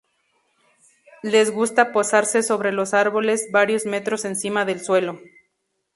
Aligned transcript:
Les 1.33 1.51
gusta 1.51 1.85
posarse 1.93 2.41
sobre 2.41 2.71
los 2.71 2.95
árboles, 2.95 3.49
varios 3.51 3.85
metros 3.85 4.25
encima 4.25 4.65
del 4.65 4.79
suelo. 4.83 5.19